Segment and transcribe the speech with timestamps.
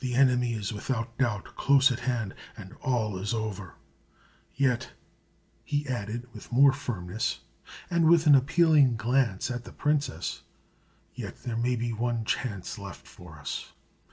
[0.00, 3.76] The enemy is without doubt close at hand, and all is over.
[4.56, 4.90] Yet,"
[5.62, 7.38] he added with more firmness,
[7.88, 10.42] and with an appealing glance at the princess,
[11.14, 13.70] "yet there may be one chance left for us.